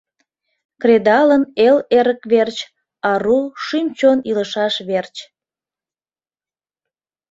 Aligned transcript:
Кредалын 0.81 1.43
эл 1.67 1.77
эрык 1.97 2.21
верч, 2.31 2.57
Ару 3.11 3.39
шӱм-чон 3.63 4.17
илышаш 4.29 4.75
верч. 4.89 5.15